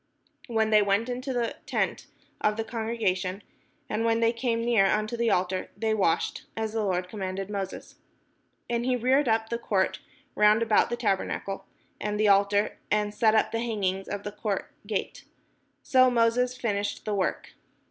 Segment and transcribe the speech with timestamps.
[0.47, 2.07] When they went into the tent
[2.41, 3.43] of the congregation,
[3.87, 7.97] and when they came near unto the altar, they washed; as the Lord commanded Moses.
[8.67, 9.99] And he reared up the court
[10.33, 11.65] round about the tabernacle
[11.99, 15.25] and the altar, and set up the hanging of the court gate.
[15.83, 17.49] So Moses finished the work.